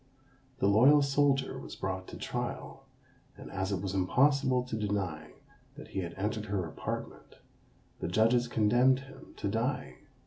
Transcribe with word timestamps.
The 0.57 0.65
loyal 0.67 1.03
soldier 1.03 1.59
was 1.59 1.75
brought 1.75 2.07
to 2.07 2.17
trial; 2.17 2.87
and 3.37 3.51
as 3.51 3.71
it 3.71 3.83
was 3.83 3.93
impossible 3.93 4.63
to 4.63 4.75
deny 4.75 5.33
that 5.75 5.89
he 5.89 5.99
had 5.99 6.15
entered 6.15 6.45
her 6.45 6.65
apartment, 6.65 7.35
the 7.99 8.07
judges 8.07 8.47
condemned 8.47 9.01
him 9.01 9.35
to 9.37 9.47
die! 9.47 9.97